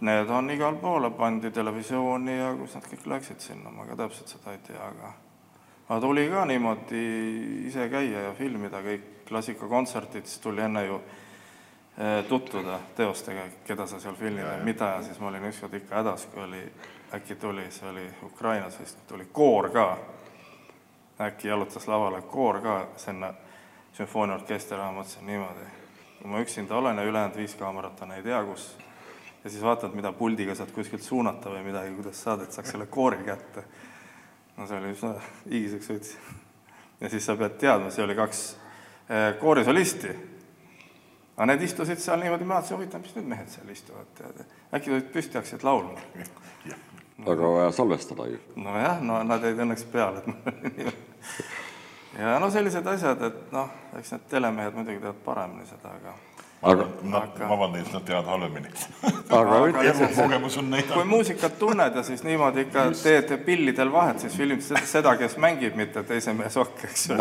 [0.00, 4.34] Need on igal poole, pandi televisiooni ja kus nad kõik läksid sinna, ma ka täpselt
[4.36, 5.12] seda ei tea, aga
[5.88, 7.04] aga tuli ka niimoodi
[7.68, 10.98] ise käia ja filmida kõik klassikakontserdid, siis tuli enne ju
[11.98, 16.00] eh, tutvuda teostega, keda sa seal filmid ja mida ja siis ma olin ükskord ikka
[16.00, 16.62] hädas, kui oli,
[17.14, 19.88] äkki tuli, see oli Ukrainas vist, tuli koor ka.
[21.20, 23.32] äkki jalutas lavale koor ka sinna
[23.96, 25.66] sümfooniaorkester, ma mõtlesin niimoodi,
[26.20, 28.76] kui ma üksinda olen ja ülejäänud viis kaamerat on ei tea kus.
[29.44, 32.86] ja siis vaatad, mida puldiga saad kuskilt suunata või midagi, kuidas saad, et saaks selle
[32.86, 33.64] koori kätte.
[34.56, 36.16] no see oli üsna higiseks võttis.
[37.00, 38.44] ja siis sa pead teadma, see oli kaks
[39.08, 40.12] eh, koorisolisti.
[41.36, 44.44] aga need istusid seal niimoodi, ma vaatasin, huvitav, mis need mehed seal istuvad, tead.
[44.74, 46.00] äkki tulid püsti, hakkasid laulma.
[47.32, 48.44] aga vaja salvestada ju.
[48.60, 51.05] nojah, no nad jäid õnneks peale, et mul oli niimoodi
[52.18, 56.14] ja no sellised asjad, et noh, eks need telemehed muidugi teevad paremini seda, aga
[56.66, 58.70] aga, Nad, vabandust, nad teavad halvemini.
[59.30, 61.04] aga Aga kogemus on kui näidanud.
[61.06, 66.02] muusikat tunned ja siis niimoodi ikka teed pillidel vahet, siis filmid seda- kes mängib, mitte
[66.02, 67.16] teise mehe sokk, eks ju.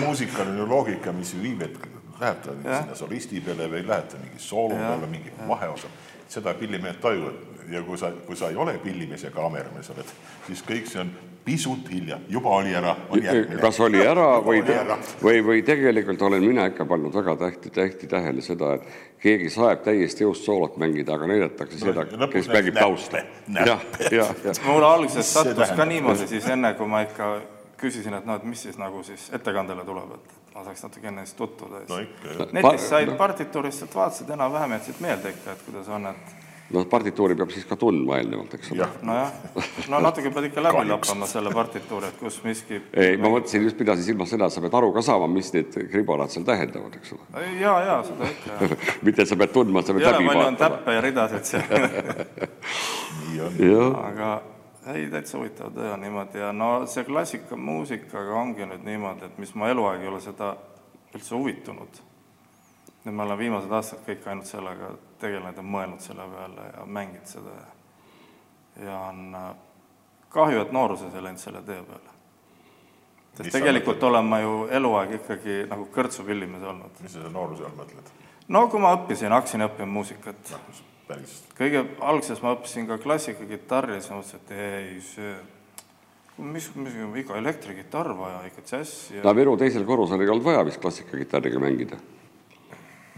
[0.00, 1.78] muusika on ju loogika, mis ju viib, et
[2.20, 2.82] läheb ta nüüd Jah.
[2.82, 5.88] sinna solisti peale või läheb ta mingi soolo peale, mingi vaheosa.
[6.28, 7.34] seda pillimehed tajuvad
[7.70, 10.06] ja kui sa, kui sa ei ole pillimees ja kaameramees oled,
[10.46, 11.10] siis kõik see on
[11.44, 13.60] pisut hilja, juba oli ära, on järgmine.
[13.60, 14.60] kas oli ära või
[15.22, 18.88] või, või tegelikult olen mina ikka pannud väga tähti, tähti tähele seda, et
[19.22, 23.24] keegi saeb täiesti jõust soolot mängida, aga näidatakse seda ja, lõpus kes mängib tausta.
[23.54, 24.60] jah, jah, jah.
[24.66, 27.32] mul alguses sattus ka niimoodi siis enne, kui ma ikka
[27.80, 31.24] küsisin, et noh, et mis siis nagu siis ettekandele tuleb, et ma saaks natuke enne
[31.24, 35.66] siis tutvuda no ikka, netis said no- partituurist, et vaatasid enam-vähem, jätsid meelde ikka, et
[35.68, 36.39] kuidas on, et
[36.74, 38.92] noh, partituuri peab siis ka tundma eelnevalt, eks ole jah.
[39.06, 39.32] nojah,
[39.90, 43.78] no natuke pead ikka läbi lappama selle partituuri, et kus miski ei, ma mõtlesin just,
[43.78, 47.16] pidasin silmas seda, et sa pead aru ka saama, mis need kribalad seal tähendavad, eks
[47.16, 47.42] ole.
[47.60, 48.50] ja, ja seda ikka
[49.06, 50.78] mitte, et sa pead tundma, sa pead jõle läbi palju on vaatama.
[50.78, 51.66] täppe ja ridasid seal.
[54.10, 54.30] aga
[54.94, 59.52] ei, täitsa huvitav töö on niimoodi ja no see klasikamuusikaga ongi nüüd niimoodi, et mis
[59.58, 60.54] ma eluaeg ei ole seda
[61.14, 62.00] üldse huvitunud.
[63.04, 67.28] nüüd ma olen viimased aastad kõik ainult sellega tegelenud ja mõelnud selle peale ja mänginud
[67.30, 67.68] seda ja
[68.84, 69.50] ja on äh,
[70.28, 72.16] kahju, et nooruses ei läinud selle tee peale.
[73.34, 77.00] sest Mis tegelikult olen ma ju eluaeg ikkagi nagu kõrtsupillimees olnud.
[77.00, 78.12] mis sa selle nooruse all mõtled?
[78.48, 80.54] no kui ma õppisin, hakkasin õppima muusikat
[81.08, 85.34] päris, kõige alguses ma õppisin ka klassikakitarri ja siis ma mõtlesin, et ei, see,
[86.38, 90.64] mis, mis, iga elektrikitarr vaja, ikka džäss ja no Viru teisel korrusel ei olnud vaja
[90.66, 91.98] vist klassikakitarriga mängida.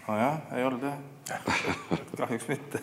[0.08, 1.00] nojah, ei olnud jah,
[2.16, 2.80] kahjuks mitte.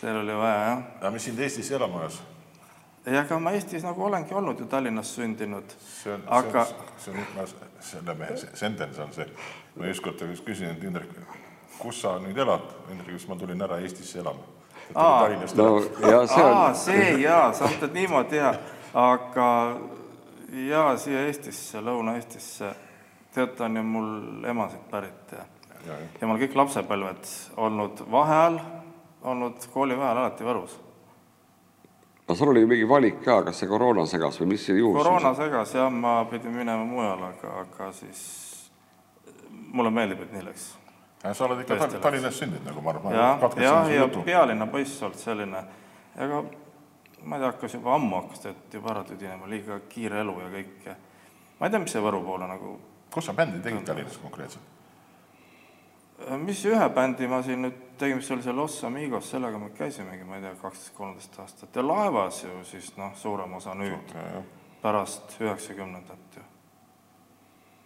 [0.00, 0.78] seal oli vaja jah.
[1.00, 2.22] aga mis sind Eestisse elama ajas?
[3.06, 7.24] ei, aga ma Eestis nagu olengi olnud ju Tallinnas sündinud, see on, aga see on,
[7.36, 9.26] see on, selle mehe se- sentence on see,
[9.76, 11.10] ma ükskord küsin, et Indrek,
[11.78, 12.66] kus sa nüüd elad?
[12.92, 14.44] Indrek ütles, ma tulin ära Eestisse elama.
[14.94, 15.28] Aa.
[15.56, 15.80] No
[16.10, 18.52] ja see aa, on, see jaa, sa mõtled niimoodi jaa,
[18.98, 19.48] aga
[20.68, 22.74] jaa, siia Eestisse, Lõuna-Eestisse,
[23.34, 25.46] tead, ta on ju mul ema siit pärit ja
[25.86, 27.28] ja, ja ja mul kõik lapsepõlved
[27.60, 28.58] olnud vaheajal,
[29.32, 30.76] olnud koolivaheajal alati Võrus.
[32.28, 35.02] no sul oli ju mingi valik ka, kas see koroona segas või mis see juhus
[35.02, 38.22] koroona segas jah, ma pidin minema mujale, aga, aga siis
[39.72, 40.66] mulle meeldib, et nii läks.
[41.24, 42.02] ja sa oled ikka Tõesti.
[42.02, 43.16] Tallinnas sündinud nagu ma arvan.
[43.16, 45.64] jah, jah, ja pealinna poiss olnud selline,
[46.18, 46.42] ega
[47.22, 50.52] ma ei tea, hakkas juba ammu hakkas tegelikult juba ära tüdinema, liiga kiire elu ja
[50.56, 50.96] kõik ja
[51.58, 52.76] ma ei tea, mis see Võru poole nagu
[53.12, 54.71] kus sa bändi tegid Tallinnas konkreetselt?
[56.38, 60.24] Mis ühe bändi ma siin nüüd tegin, mis oli see Los Amigos, sellega me käisimegi,
[60.24, 61.76] ma ei tea, kaksteist, kolmteist aastat.
[61.76, 64.14] Ja laevas ju siis noh, suurem osa nüüd,
[64.82, 66.46] pärast üheksakümnendat ju.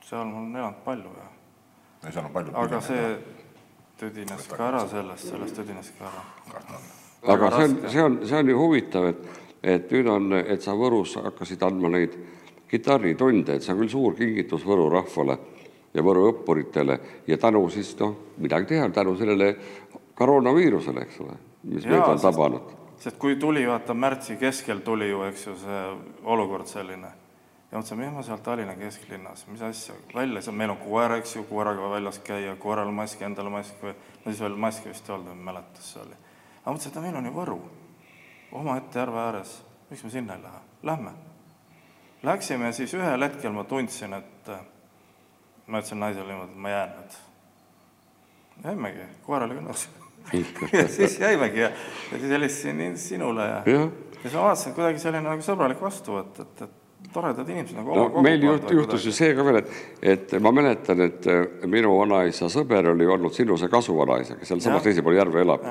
[0.07, 1.25] seal ma olen elanud palju ja,
[2.05, 2.53] ja seal on palju.
[2.55, 3.07] aga see
[3.99, 6.23] tüdines ka ära sellest, sellest tüdines ka ära.
[7.35, 9.27] aga see on see on, see on ju huvitav, et,
[9.63, 12.15] et nüüd on, et sa Võrus hakkasid andma neid
[12.71, 15.39] kitarritunde, et see on küll suur kingitus Võru rahvale
[15.97, 19.55] ja Võru õppuritele ja tänu siis noh, midagi teha, tänu sellele
[20.17, 22.75] koroonaviirusele, eks ole, mis meid on tabanud.
[23.01, 25.85] sest kui tuli, vaata märtsi keskel tuli ju, eks ju, see
[26.25, 27.13] olukord selline
[27.71, 31.45] ja mõtlesin, mis ma seal Tallinna kesklinnas, mis asja, välja, meil on koer, eks ju,
[31.49, 35.33] koeraga väljas käia, koeral mask, endal mask või no siis veel maski vist ei olnud,
[35.33, 36.17] ma ei mäleta, see oli.
[36.63, 37.59] aga mõtlesin, et meil on ju Võru,
[38.61, 39.57] omaette järve ääres,
[39.91, 41.13] miks me sinna ei lähe, lähme.
[42.27, 44.51] Läksime siis ühel hetkel ma tundsin, et
[45.67, 47.21] ma ütlesin naisele niimoodi, et ma jään nüüd.
[48.65, 49.87] jäimegi, koer oli ka nõus.
[50.73, 51.71] Ja siis jäimegi ja,
[52.13, 55.83] ja siis helistasin sinule ja jah, ja siis ma vaatasin, et kuidagi selline nagu sõbralik
[55.83, 59.71] vastuvõtt, et, et toredad inimesed nagu no meil juht, juhtus ju see ka veel, et,
[60.15, 64.87] et ma mäletan, et äh, minu vanaisa sõber oli olnud sinu see kasuvanaisa, kes sealsamas
[64.87, 65.71] teisel pool järve elab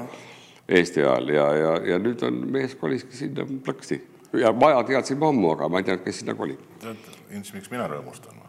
[0.66, 4.00] Eesti ajal ja, ja, ja nüüd on mees koliski sinna plõksti
[4.42, 6.64] ja maja teadsin ma ammu, aga ma ei teadnud, kes sinna kolib.
[6.82, 8.45] tead, Ints, miks mina rõõmustan?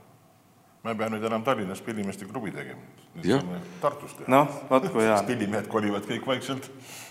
[0.87, 2.83] Ma ei pea nüüd enam Tallinnas pillimeeste klubi tegema,
[3.17, 3.41] nüüd Jah.
[3.43, 4.29] saame Tartus teha.
[4.31, 5.17] noh, vot kui hea.
[5.27, 6.69] pillimehed kolivad kõik vaikselt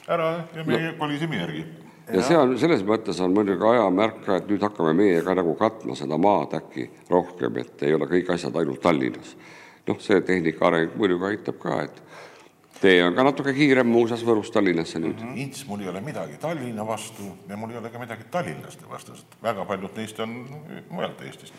[0.08, 0.94] ära ja meie no.
[1.02, 1.66] kolisime järgi.
[2.08, 5.36] ja see on, selles mõttes on muidugi aja märk ka, et nüüd hakkame meie ka
[5.36, 9.36] nagu katma seda maad äkki rohkem, et ei ole kõik asjad ainult Tallinnas.
[9.90, 12.04] noh, see tehnika areng muidugi aitab ka, et
[12.80, 15.34] tee on ka natuke kiirem muuseas Võrust Tallinnasse nüüd mm.
[15.34, 15.42] -hmm.
[15.44, 19.16] Ints, mul ei ole midagi Tallinna vastu ja mul ei ole ka midagi tallinlaste vastu,
[19.20, 20.46] sest väga paljud neist on
[20.90, 21.54] mujalt Eestist.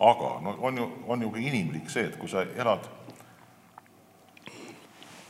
[0.00, 2.88] Aga no on ju, on ju ka inimlik see, et kui sa elad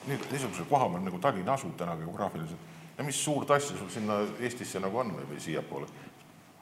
[0.06, 4.80] niisuguse koha peal nagu Tallinn asub täna geograafiliselt ja mis suurt asja sul sinna Eestisse
[4.80, 5.86] nagu on või, või siiapoole.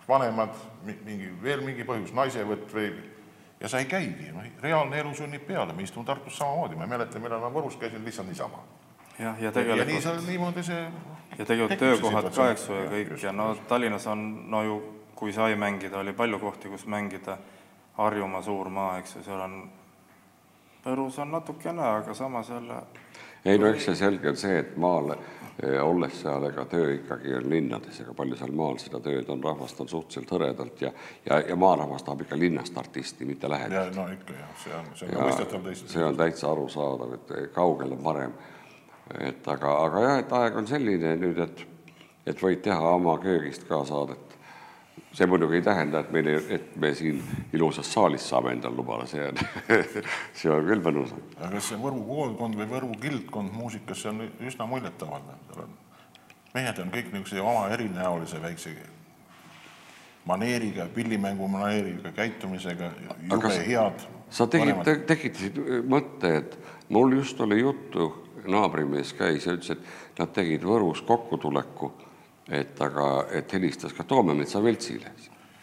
[0.08, 0.54] vanemad,
[1.04, 2.92] mingi, veel mingi põhjus, naisevõtt või
[3.60, 6.92] ja sa ei käigi, noh, reaalne elu sunnib peale, me istume Tartus samamoodi, ma ei
[6.94, 8.62] mäleta, millal ma Võrus käisin, lihtsalt niisama.
[9.18, 10.84] jah, ja tegelikult ja nii see, niimoodi see
[11.38, 14.78] ja tegelikult töökohad ka, eks ju, ja kõik ja no Tallinnas on no ju,
[15.18, 17.36] kui sai mängida, oli palju kohti, kus mängida,
[17.98, 19.60] Harjumaa suur maa, eks ju, seal on,
[20.84, 22.82] Võrus on natukene, aga samas jälle
[23.44, 27.34] ei no eks see selge on see, et maal eh, olles seal, ega töö ikkagi
[27.38, 30.92] on linnades, ega palju seal maal seda tööd on, rahvast on suhteliselt hõredalt ja
[31.26, 33.96] ja, ja maarahvas tahab ikka linnast artisti, mitte lähedalt.
[33.96, 35.90] no ikka jah, see on, see on mõistetav teist.
[35.94, 38.38] see on täitsa arusaadav, et kaugel on parem.
[39.20, 41.66] et aga, aga jah, et aeg on selline nüüd, et,
[42.26, 44.27] et võid teha oma köögist ka saadet
[45.12, 49.24] see muidugi ei tähenda, et meil, et me siin ilusas saalis saame endale lubada, see
[49.24, 49.40] on
[50.38, 51.14] see on küll mõnus.
[51.38, 55.74] aga see Võru koolkond või Võru kildkond muusikas, see on üsna muljetavaldav, seal on,
[56.54, 58.76] mehed on kõik niisuguse oma erinäolise väikse
[60.28, 62.90] maneeriga, pillimängu maneeriga, käitumisega,
[63.30, 64.08] jube head.
[64.30, 66.58] sa tegid, tekitasid mõtte, et
[66.92, 68.10] mul just oli juttu,
[68.48, 71.92] naabrimees käis ja ütles, et nad tegid Võrus kokkutuleku
[72.48, 75.12] et aga, et helistas ka Toomemetsa Veltsile.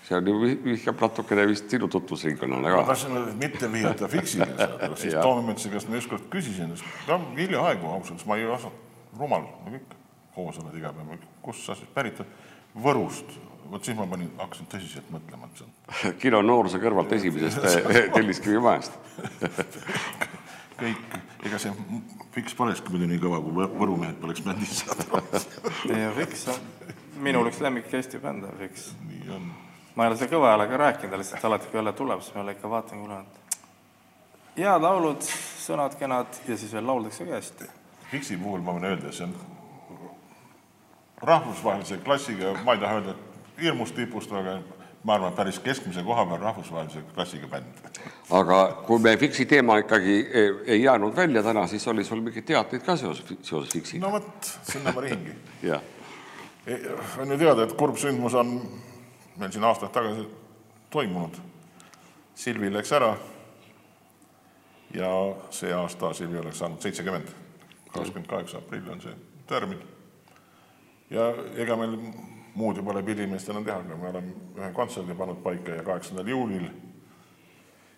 [0.05, 2.81] see on ju, vihjab natukene vist sinu tutvusringkonnale ka.
[2.81, 4.47] ma tahtsin mitte vihjata Fiksile,
[4.95, 6.75] siis Toomemetsa käest ma ükskord küsisin,
[7.07, 8.83] ta on hiljaaegu ausalt öeldes, ma ei osanud,
[9.17, 9.97] rumal, me kõik
[10.35, 12.37] koos oled iga päev, kust sa siis pärit oled?
[12.85, 13.37] Võrust,
[13.71, 16.15] vot siis ma panin, hakkasin tõsiselt mõtlema, et see on.
[16.23, 17.65] kino noorsoo kõrvalt esimesest
[18.15, 18.99] Telliskivi majast
[20.79, 21.73] kõik, ega see
[22.35, 25.45] Fiks polekski muidu nii kõva, kui Võru mehed poleks bändis saanud.
[25.91, 26.65] ja Fiks on
[27.23, 28.91] minul üks lemmik Eesti bände, Fiks.
[29.07, 29.49] nii on.
[29.95, 32.55] ma ei ole seda kõva häälega rääkinud, lihtsalt alati, kui jälle tuleb, siis ma jälle
[32.57, 35.27] ikka vaatan, kuulen, et head laulud,
[35.63, 37.69] sõnad kenad ja siis veel lauldakse ka hästi.
[38.11, 39.35] Fiksi puhul ma võin öelda, see on
[41.25, 44.59] rahvusvahelise klassiga, ma ei taha öelda, et hirmust tipust, aga
[45.05, 47.99] ma arvan, päris keskmise koha peal rahvusvahelise klassiga bänd.
[48.33, 52.45] aga kui me Fiksi teema ikkagi ei, ei jäänud välja täna, siis oli sul mingeid
[52.45, 54.05] teateid ka seoses, seoses Fiksiga?
[54.07, 55.35] no vot, sinna ma rihingi
[55.71, 55.81] jah.
[57.21, 58.57] on ju teada, et kurb sündmus on
[59.37, 60.27] meil siin aastaid tagasi
[60.89, 61.37] toimunud.
[62.35, 63.13] Silvi läks ära
[64.95, 65.09] ja
[65.53, 67.29] see aasta Silvi oleks saanud seitsekümmend,
[67.91, 69.13] kakskümmend kaheksa aprill on see
[69.47, 69.79] tärmin.
[71.09, 71.29] ja
[71.61, 71.99] ega meil
[72.55, 76.27] muud ju pole pillimeestel on teha, aga me oleme ühe kontserdi pannud paika ja kaheksandal
[76.27, 76.67] juulil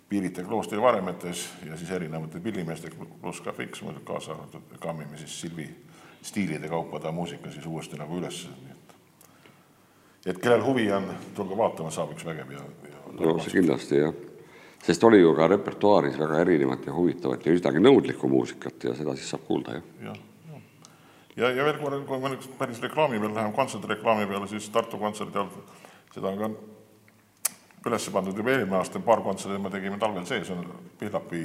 [0.08, 2.92] Piirita kloostri varemetes ja siis erinevate pillimeeste
[3.22, 5.68] pluss ka Fiks muidugi kaasa arvatud, kammime siis Silvi
[6.24, 8.96] stiilide kaupa ta muusika siis uuesti nagu üles, nii et
[10.32, 14.16] et kellel huvi on, tulge vaatama, saab üks vägev ja, ja no see kindlasti jah,
[14.84, 19.16] sest oli ju ka repertuaaris väga erinevat ja huvitavat ja üsnagi nõudlikku muusikat ja seda
[19.16, 19.92] siis saab kuulda jah.
[20.08, 20.16] Ja
[21.38, 25.00] ja, ja veel kord, kui ma nüüd päris reklaami peale lähen, kontserdireklaami peale, siis Tartu
[25.02, 25.54] kontserdi all,
[26.14, 26.52] seda on ka
[27.88, 30.66] üles pandud juba eelmine aasta, paar kontserti me tegime talvel sees, on
[31.00, 31.44] Pihlapi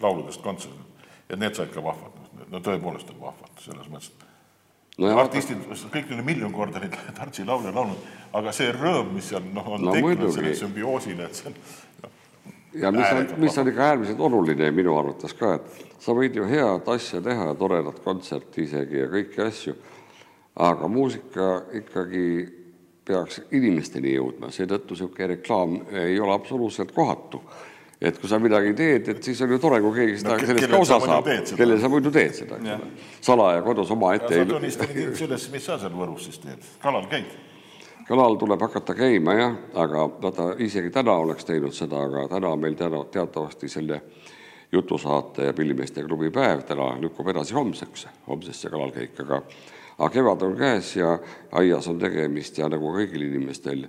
[0.00, 0.94] lauludest kontserdid.
[1.28, 2.14] ja need said ka vahvad,
[2.52, 7.44] no tõepoolest on vahvad, selles mõttes, et no artistid, kõik üle miljon korda neid Tartsi
[7.44, 8.04] laule laulnud,
[8.36, 11.58] aga see rõõm, mis seal noh, on no, tekkinud selle sümbioosile, et see on
[12.82, 16.46] ja mis on, mis on ikka äärmiselt oluline minu arvates ka, et sa võid ju
[16.48, 19.76] head asja teha, toredat kontserti isegi ja kõiki asju,
[20.66, 22.26] aga muusika ikkagi
[23.06, 27.42] peaks inimesteni jõudma, seetõttu niisugune reklaam ei ole absoluutselt kohatu.
[28.00, 30.68] et kui sa midagi teed, et siis on ju tore, kui keegi seda no,, sellest
[30.68, 32.88] ka osa saab, kellel sa muidu teed seda, eks ole.
[33.24, 34.42] salaja kodus omaette ei.
[34.42, 37.30] sa tunnistad sellest, mis sa seal Võrus siis teed, kalal käid?
[38.08, 42.60] Kalal tuleb hakata käima jah, aga vaata, isegi täna oleks teinud seda, aga täna on
[42.60, 44.02] meil täna teatavasti selle
[44.72, 46.62] jutusaate ja Pillimeeste klubi päev.
[46.66, 49.42] Täna lükkub edasi homseks, homsesse kalalkäik, aga
[49.98, 51.18] aga kevad on käes ja
[51.52, 53.86] aias on tegemist ja nagu kõigil inimestel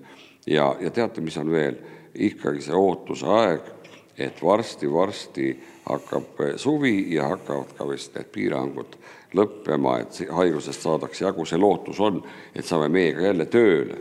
[0.48, 1.76] ja, ja teate, mis on veel,
[2.16, 3.72] ikkagi see ootuse aeg,
[4.18, 8.98] et varsti-varsti hakkab suvi ja hakkavad ka vist need piirangud
[9.38, 12.22] lõppema, et haigusest saadakse jagu, see lootus on,
[12.56, 13.98] et saame meiega jälle tööle.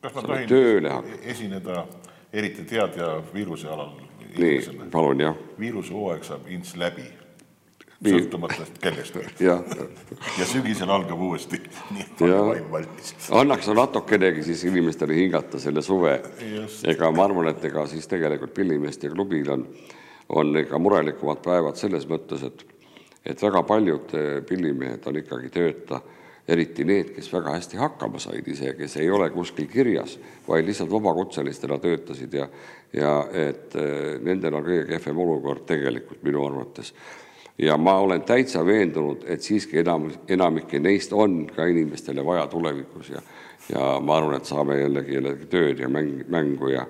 [0.00, 1.86] kas ma tohin tööle esineda
[2.32, 3.94] eriti teadja viiruse alal?
[4.38, 5.34] nii, palun, jah.
[5.58, 7.04] viirushooaeg saab ints läbi,
[8.00, 9.44] sõltumata kellestki.
[9.44, 9.58] ja,
[10.38, 11.60] ja sügisel algab uuesti,
[11.92, 13.14] nii et pange vaim valmis.
[13.42, 16.16] annaks natukenegi siis inimestele hingata selle suve.
[16.88, 19.66] ega ma arvan, et ega siis tegelikult Pillimeeste klubil on,
[20.28, 22.64] on ega murelikumad päevad selles mõttes, et
[23.26, 26.00] et väga paljud eh, pillimehed on ikkagi tööta,
[26.48, 30.16] eriti need, kes väga hästi hakkama said ise, kes ei ole kuskil kirjas,
[30.48, 32.48] vaid lihtsalt vabakutselistena töötasid ja
[32.96, 36.94] ja et eh, nendel on kõige kehvem olukord tegelikult minu arvates
[37.62, 43.10] ja ma olen täitsa veendunud, et siiski enam, enamike neist on ka inimestele vaja tulevikus
[43.10, 43.22] ja
[43.70, 46.86] ja ma arvan, et saame jällegi jällegi tööd ja mäng, mängu ja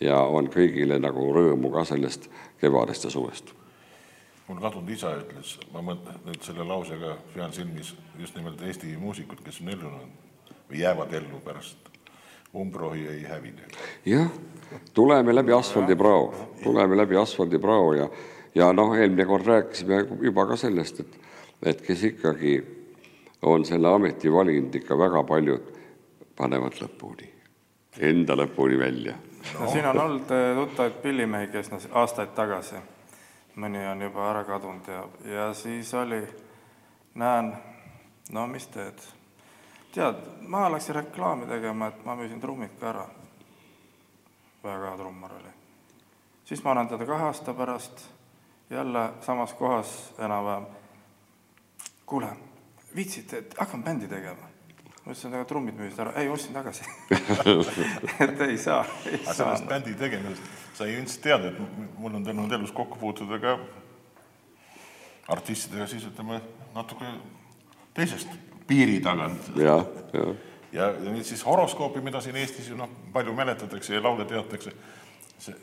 [0.00, 2.28] ja on kõigile nagu rõõmu ka sellest
[2.60, 3.52] kevadest ja suvest.
[4.48, 9.40] mul kadunud isa ütles, ma mõtlen nüüd selle lausega pean silmis just nimelt Eesti muusikud,
[9.44, 10.10] kes on ellunud
[10.70, 11.92] või jäävad ellu pärast
[12.54, 13.68] umbrohi ei hävine.
[14.06, 14.28] jah,
[14.94, 18.08] tuleme läbi asfaldiprao, tuleme läbi asfaldiprao ja
[18.54, 21.18] ja noh, eelmine kord rääkisime juba ka sellest, et,
[21.62, 22.56] et kes ikkagi
[23.42, 25.72] on selle ameti valinud, ikka väga paljud
[26.36, 27.28] panevad lõpuni,
[27.98, 29.16] enda lõpuni välja.
[29.60, 32.76] no siin on olnud eh, tuttavaid pillimehi, kes noh, aastaid tagasi,
[33.56, 36.22] mõni on juba ära kadunud ja, ja siis oli,
[37.14, 37.52] näen,
[38.32, 39.02] no mis teed,
[39.94, 43.06] tead, ma läksin reklaami tegema, et ma müüsin trummid ka ära.
[44.62, 45.54] väga hea trummar oli.
[46.44, 48.08] siis ma näen teda kahe aasta pärast
[48.72, 50.66] jälle samas kohas enam-vähem.
[52.06, 52.28] kuule,
[52.96, 54.48] viitsid, et hakkan bändi tegema?
[55.04, 56.84] ma ütlesin, aga trummid müüsid ära, ei, ostsin tagasi
[58.24, 62.52] et ei saa, aga sellest bändi tegemisest sa ei ilmselt tead, et mul on tulnud
[62.52, 63.58] elus kokku puutuda ka
[65.28, 66.40] artistidega siis ütleme
[66.74, 67.10] natuke
[67.94, 68.30] teisest
[68.66, 69.52] piiri tagant.
[69.56, 69.80] ja,
[70.12, 70.32] ja
[70.72, 74.72] ja, ja nüüd siis horoskoopi, mida siin Eestis ju noh, palju mäletatakse ja laule teatakse,
[75.38, 75.56] see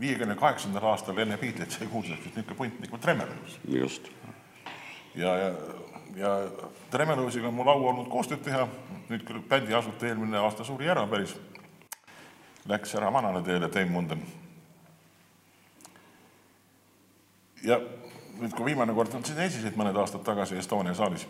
[0.00, 3.60] viiekümne kaheksandal aastal enne Beatlesit sai kuulsaks niisugune punt nagu Tremelius.
[3.68, 4.08] just.
[5.14, 5.50] ja, ja,
[6.16, 6.30] ja
[6.90, 8.66] Tremeliusiga on mul au olnud koostööd teha,
[9.10, 11.34] nüüd küll bändi asutaja eelmine aasta suri ära päris,
[12.68, 14.22] läks ära vanale teele, Teim Munden.
[17.62, 17.76] ja
[18.40, 21.26] nüüd, kui viimane kord nad siin esinesid mõned aastad tagasi Estonia saalis,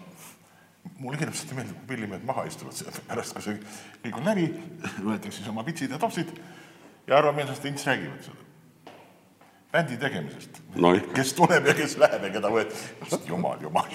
[0.99, 3.59] mulle hirmsasti meeldib, kui pillimehed maha istuvad seal pärast, kui see
[4.05, 4.47] kõik on läbi,
[5.03, 6.31] võetakse siis oma pitsid ja topsid
[7.09, 8.50] ja arvameelsasti ints räägivad seda
[9.73, 10.63] bändi tegemisest.
[10.77, 10.95] No.
[11.15, 13.91] kes tuleb ja kes läheb ja keda võetakse, jumal, jumal.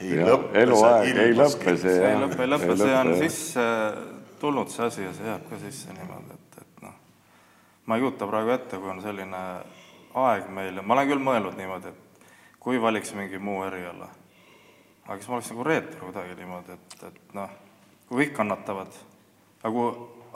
[0.00, 3.66] ei lõppe see ei lõppe see, ei lõpe, ei lõpe, Ei see on sisse
[4.40, 6.94] tulnud see asi ja see jääb ka sisse niimoodi, et, et noh,
[7.86, 9.42] ma ei kujuta praegu ette, kui on selline
[10.16, 10.80] aeg meil.
[10.80, 12.28] Ja ma olen küll mõelnud niimoodi, et
[12.62, 14.08] kui valiks mingi muu eriala,
[15.06, 17.56] aga kas ma oleks nagu reetur kuidagi niimoodi, et, et noh,
[18.08, 19.00] kui kõik kannatavad,
[19.62, 19.90] aga kui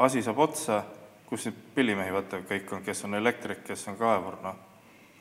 [0.07, 0.82] asi saab otsa,
[1.30, 4.58] kus neid pillimehi võtta kõik on, kes on elektrik, kes on kaevur, noh,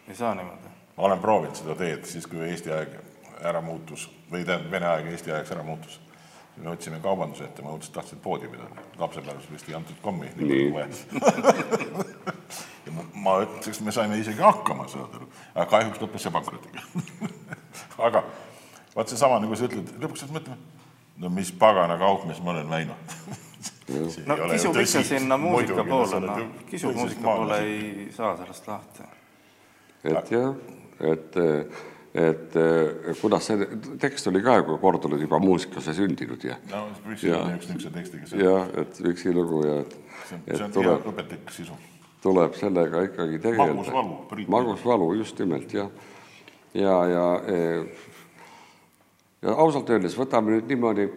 [0.10, 0.76] ei saa niimoodi.
[0.98, 2.96] ma olen proovinud seda teed siis, kui Eesti aeg
[3.46, 6.00] ära muutus või tähendab, Vene aeg Eesti ajaks ära muutus.
[6.58, 10.72] me võtsime kaubanduse ette, ma õudselt tahtsin poodi pidada, lapsepõlves vist ei antud kommi, nii
[10.74, 10.88] vaja.
[12.86, 16.84] ja ma, ma ütleks, me saime isegi hakkama, saad aru, aga kahjuks lõppes see pankrotiga
[18.10, 18.26] aga
[18.96, 20.60] vaat seesama, nagu sa ütled, lõpuks pead mõtlema,
[21.22, 23.38] no mis pagana kaupmees ma olen läinud See
[24.28, 24.72] no tõsi.
[24.84, 29.08] ikka sinna muusika poole, noh, tõsisest muusika poole, ei saa sellest lahti.
[30.04, 30.50] et jah,
[31.12, 31.40] et,
[32.24, 32.58] et
[33.22, 33.70] kuidas see
[34.02, 37.44] tekst oli ka ju korduvalt juba muusikasse sündinud ja no Püssi Jaa.
[37.46, 39.96] on üks niisuguse tekstiga, see ja et üksilugu ja et,
[40.28, 41.80] see on, hea tuleb, õpetlik sisu.
[42.24, 43.74] tuleb sellega ikkagi tegeleda.
[43.74, 44.52] Magus valu, Priit.
[44.52, 45.90] magus valu, just nimelt jah.
[46.74, 47.84] ja, ja, ja,
[49.42, 51.10] ja ausalt öeldes võtame nüüd niimoodi,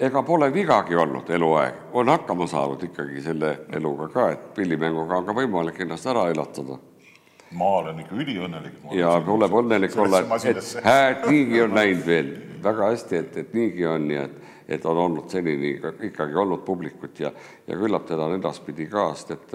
[0.00, 5.26] ega pole vigagi olnud eluaeg, on hakkama saanud ikkagi selle eluga ka, et pillimänguga on
[5.26, 6.78] ka võimalik ennast ära elatada.
[7.58, 8.76] Ma olen ikka üliõnnelik.
[8.92, 12.30] ja tuleb õnnelik olla, et hääd niigi on läinud veel.
[12.62, 14.38] Väga hästi, et, et niigi on ja et,
[14.68, 17.30] et on olnud senini ka- ikkagi olnud publikut ja,
[17.66, 19.30] ja küllap teda on edaspidi ka, sest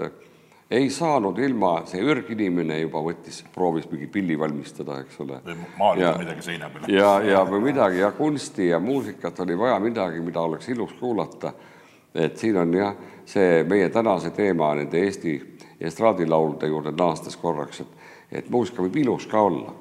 [0.74, 5.38] ei saanud ilma, see ürginimene juba võttis, proovis mingi pilli valmistada, eks ole.
[5.46, 6.90] või maalida midagi seina peale.
[6.92, 11.52] ja, ja või midagi ja kunsti ja muusikat oli vaja midagi, mida oleks ilus kuulata.
[12.14, 12.94] et siin on jah,
[13.26, 15.34] see meie tänase teema nende Eesti
[15.80, 17.96] estraadilaulude juurde naastes korraks, et,
[18.32, 19.74] et muusika võib ilus ka olla.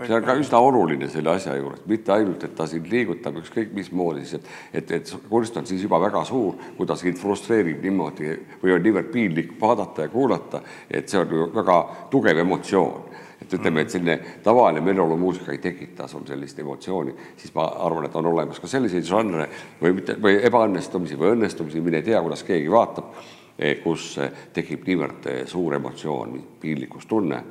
[0.00, 3.74] See on ka üsna oluline selle asja juures, mitte ainult, et ta sind liigutab ükskõik
[3.76, 7.82] mismoodi, siis et, et, et kunst on siis juba väga suur, kui ta sind frustreerib
[7.84, 8.30] niimoodi
[8.62, 11.76] või on niivõrd piinlik vaadata ja kuulata, et see on ju väga
[12.12, 13.10] tugev emotsioon.
[13.42, 14.14] Et ütleme, et selline
[14.44, 19.04] tavaline meeleolumuusika ei tekita sul sellist emotsiooni, siis ma arvan, et on olemas ka selliseid
[19.04, 19.48] žanre
[19.80, 23.10] või mitte, või ebaõnnestumisi või õnnestumisi, mine tea, kuidas keegi vaatab,
[23.82, 27.42] kus eh, tekib niivõrd eh, suur emotsioon, piinlikkustunne,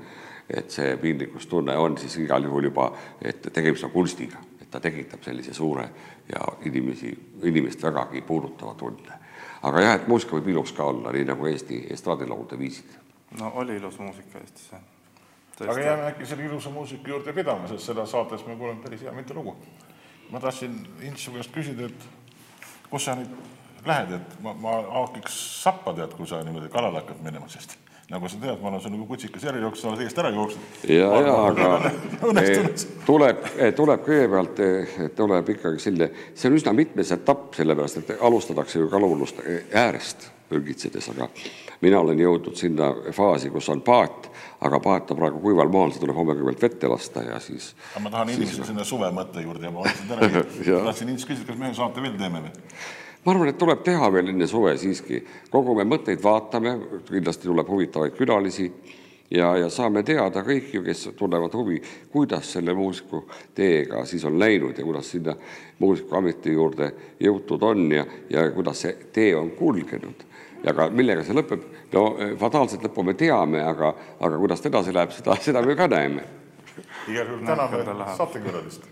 [0.54, 2.91] et see piinlikkustunne on siis igal juhul juba,
[3.22, 5.89] et tegemist on kunstiga, et ta tekitab sellise suure
[6.30, 7.12] ja inimesi,
[7.43, 9.20] inimest vägagi puudutava tunde.
[9.64, 12.97] aga jah, et muusika võib ilus ka olla, nii nagu Eesti estraadilaulude viisid.
[13.39, 14.82] no oli ilus muusika Eestis, jah.
[15.70, 19.12] aga jääme äkki selle ilusa muusika juurde pidama, sest seda saates me kuuleme päris hea
[19.12, 19.56] mitu lugu.
[20.32, 22.08] ma tahtsin Int su käest küsida, et
[22.89, 23.32] kus sa nüüd
[23.86, 27.81] lähed, et ma, ma haakiks sappa tead, kui sa niimoodi kalale hakkad minema, sest
[28.12, 30.76] nagu sa tead, ma olen nagu kutsikas järele jooksnud, sa oled eest ära jooksnud.
[30.91, 31.70] ja, ja aga
[33.09, 33.47] tuleb,
[33.78, 34.62] tuleb kõigepealt,
[35.16, 39.41] tuleb ikkagi selline, see on üsna mitmes etapp, sellepärast et alustatakse ju kalurlust
[39.72, 41.30] äärest ürgitsedes, aga
[41.82, 44.28] mina olen jõudnud sinna faasi, kus on paat,
[44.68, 48.12] aga paat on praegu kuival maal, see tuleb homme kõigepealt vette lasta ja siis ma
[48.12, 50.43] tahan inimesele sinna suve mõtte juurde ja ma andsin ära.
[50.68, 50.84] Jah.
[50.89, 52.68] tahtsin inimest küsida, kas me ühe saate veel teeme või?
[53.26, 56.78] Ma arvan, et tuleb teha veel enne suve siiski, kogume mõtteid, vaatame,
[57.10, 58.72] kindlasti tuleb huvitavaid külalisi
[59.32, 61.80] ja, ja saame teada kõik ju, kes tunnevad huvi,
[62.12, 63.22] kuidas selle muusika
[63.56, 65.36] teega siis on läinud ja kuidas sinna
[65.80, 70.28] muusikaameti juurde jõutud on ja, ja kuidas see tee on kulgenud.
[70.64, 71.64] ja ka millega see lõpeb,
[71.94, 75.76] no eh, fataalset lõppu me teame, aga, aga kuidas ta edasi läheb, seda, seda me
[75.76, 76.28] ka näeme.
[77.08, 77.84] igal juhul täname
[78.18, 78.86] saatekülalist.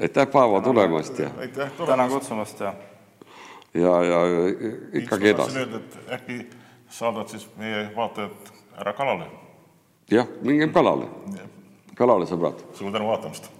[0.00, 2.14] aitäh, Paavo, tulemast ja, aitäh tänan tulemast.
[2.14, 2.74] kutsumast ja
[3.74, 4.20] ja, ja
[4.92, 5.58] ikkagi edasi.
[6.12, 6.38] äkki
[6.88, 9.30] saadad siis meie vaatajad ära kalale.
[10.10, 11.08] jah, mingem kalale,
[11.94, 12.62] kalale, sõbrad.
[12.74, 13.50] suur tänu vaatamast.